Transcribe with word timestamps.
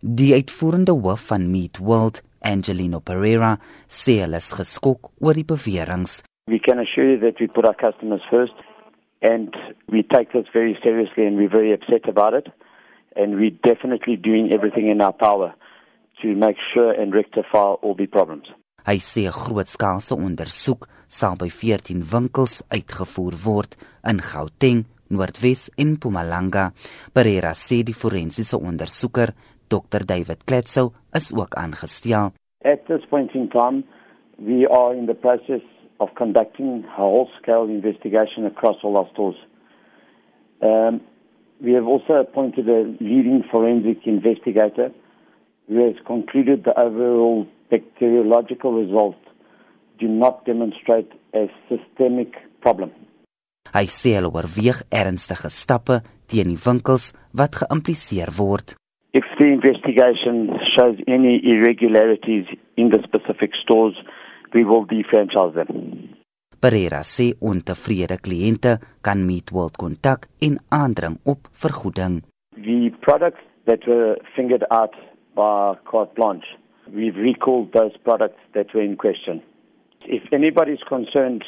Die 0.00 0.32
uitvoerende 0.32 0.92
hoof 0.92 1.26
van 1.28 1.50
Meat 1.50 1.78
World, 1.78 2.22
Angelino 2.40 3.00
Pereira, 3.04 3.58
sê 3.84 4.22
hulle 4.22 4.38
is 4.40 4.48
geskok 4.56 5.10
oor 5.20 5.36
die 5.36 5.44
beweringe. 5.44 6.22
We 6.48 6.56
can 6.58 6.80
assure 6.80 7.10
you 7.10 7.18
that 7.20 7.36
we 7.36 7.48
put 7.48 7.66
our 7.68 7.76
customers 7.76 8.24
first 8.30 8.56
and 9.20 9.52
we 9.92 10.00
take 10.02 10.32
this 10.32 10.48
very 10.54 10.72
seriously 10.80 11.26
and 11.26 11.36
we're 11.36 11.52
very 11.52 11.74
upset 11.74 12.08
about 12.08 12.32
it 12.32 12.48
and 13.14 13.36
we're 13.36 13.52
definitely 13.60 14.16
doing 14.16 14.48
everything 14.56 14.88
in 14.88 15.02
our 15.02 15.12
power 15.12 15.52
to 16.22 16.28
make 16.32 16.56
sure 16.72 16.92
and 16.92 17.12
rectify 17.12 17.76
all 17.84 17.94
the 17.94 18.06
problems. 18.06 18.48
Hy 18.88 18.96
sê 18.96 19.28
'n 19.28 19.36
grootskaalse 19.36 20.16
ondersoek 20.16 20.88
sal 21.08 21.36
by 21.36 21.50
14 21.52 22.08
winkels 22.08 22.62
uitgevoer 22.72 23.36
word 23.44 23.76
in 24.08 24.24
Gauteng, 24.24 24.86
Noordwes 25.10 25.68
en 25.76 25.96
Mpumalanga. 25.96 26.70
Pereira 27.12 27.52
sê 27.58 27.82
die 27.82 27.96
forensiese 27.96 28.56
ondersoeker, 28.56 29.34
Dr 29.70 30.06
David 30.06 30.46
Kletsou, 30.46 30.92
is 31.14 31.32
ook 31.34 31.54
aangestel. 31.58 32.32
At 32.64 32.86
this 32.86 33.04
point 33.10 33.34
in 33.34 33.48
time, 33.50 33.84
we 34.38 34.66
are 34.66 34.94
in 34.96 35.06
the 35.06 35.14
process 35.14 35.62
of 35.98 36.14
conducting 36.14 36.84
a 36.84 36.96
whole-scale 36.96 37.68
investigation 37.68 38.46
across 38.46 38.76
all 38.82 38.96
our 38.96 39.08
stores. 39.12 39.36
Um, 40.62 41.00
we 41.60 41.72
have 41.72 41.86
also 41.86 42.14
appointed 42.14 42.68
a 42.68 42.82
leading 43.00 43.44
forensic 43.50 44.06
investigator 44.06 44.90
who 45.68 45.84
has 45.86 45.94
concluded 46.06 46.64
the 46.64 46.78
overall 46.78 47.46
bacteriological 47.70 48.72
results 48.72 49.18
do 49.98 50.08
not 50.08 50.44
demonstrate 50.44 51.10
a 51.34 51.46
systemic 51.68 52.32
problem. 52.60 52.90
Hy 53.70 53.86
sê 53.86 54.16
hulle 54.16 54.30
oorweeg 54.34 54.82
ernstige 54.90 55.50
stappe 55.54 56.00
teen 56.30 56.50
die 56.50 56.62
winkels 56.64 57.12
wat 57.38 57.60
geïmpliseer 57.62 58.32
word. 58.38 58.74
If 59.12 59.26
the 59.38 59.46
investigation 59.46 60.50
shows 60.74 60.98
any 61.06 61.40
irregularities 61.42 62.46
in 62.76 62.90
the 62.90 63.00
specific 63.06 63.54
stores, 63.62 63.96
we 64.54 64.64
will 64.64 64.86
defranchise 64.86 65.54
them. 65.54 66.16
Pereira 66.60 67.00
sê 67.06 67.30
ontevrede 67.40 68.18
kliënte 68.20 68.76
kan 69.06 69.22
Meat 69.26 69.50
World 69.54 69.78
kontak 69.80 70.28
en 70.46 70.58
aandring 70.68 71.16
op 71.24 71.48
vergoeding. 71.62 72.20
The 72.54 72.90
products 73.00 73.42
that 73.66 73.86
were 73.86 74.18
fingered 74.36 74.66
out 74.70 74.94
by 75.34 75.78
Carte 75.90 76.14
Blanche, 76.14 76.58
we've 76.92 77.16
recalled 77.16 77.72
those 77.72 77.96
products 78.04 78.42
that 78.54 78.74
were 78.74 78.84
in 78.84 78.96
question. 78.96 79.40
If 80.04 80.22
anybody 80.32 80.72
is 80.72 80.84
concerned 80.88 81.44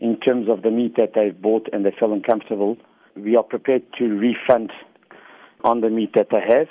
in 0.00 0.18
terms 0.18 0.48
of 0.48 0.62
the 0.62 0.70
meat 0.70 0.94
that 0.96 1.12
they've 1.14 1.40
bought 1.40 1.68
and 1.72 1.84
they 1.84 1.94
feel 1.98 2.12
uncomfortable, 2.12 2.76
we 3.16 3.36
are 3.36 3.42
prepared 3.42 3.82
to 3.98 4.04
refund 4.04 4.72
on 5.62 5.80
the 5.82 5.90
meat 5.90 6.12
that 6.14 6.28
they 6.30 6.40
have 6.40 6.68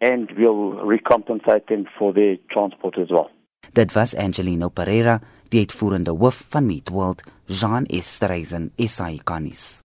and 0.00 0.30
we'll 0.36 0.72
recompensate 0.84 1.66
them 1.68 1.86
for 1.98 2.12
their 2.12 2.36
transport 2.50 2.98
as 2.98 3.08
well. 3.10 3.30
Dit 3.72 3.94
was 3.94 4.14
Angelino 4.14 4.68
Pereira, 4.68 5.20
die 5.48 5.60
uitvoerende 5.64 6.10
hoof 6.10 6.44
van 6.48 6.66
Meat 6.66 6.90
World, 6.90 7.22
Jean 7.46 7.86
Estreisen, 7.86 8.70
SA 8.76 9.10
Ikanis. 9.10 9.82